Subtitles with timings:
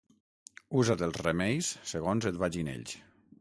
[0.83, 2.97] Usa dels remeis segons et vagin ells.